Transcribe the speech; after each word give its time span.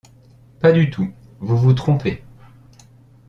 Pas 0.61 0.71
du 0.71 0.89
tout, 0.89 1.13
vous 1.41 1.59
vous 1.59 1.73
trompez... 1.75 2.23